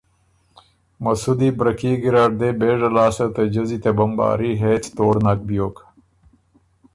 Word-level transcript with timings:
مسودی 1.03 1.49
برکي 1.57 1.91
ګیرډ 2.01 2.31
دې 2.39 2.49
بېژه 2.59 2.89
لاسته 2.95 3.25
ته 3.35 3.43
جزی 3.53 3.77
ته 3.83 3.91
بمباري 3.97 4.51
هېڅ 4.63 4.83
تهوړ 4.95 5.15
نک 5.25 5.39
بیوک۔ 5.47 5.75